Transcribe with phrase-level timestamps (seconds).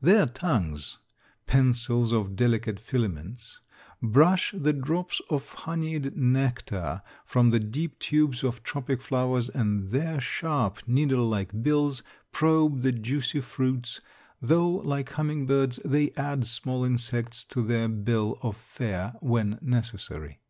[0.00, 0.96] Their tongues,
[1.46, 3.60] "pencils of delicate filaments,"
[4.00, 10.22] brush the drops of honeyed nectar from the deep tubes of tropic flowers and their
[10.22, 12.02] sharp, needle like bills
[12.32, 14.00] probe the juicy fruits,
[14.40, 20.40] though, like humming birds, they adds small insects to their bill of fare when necessary.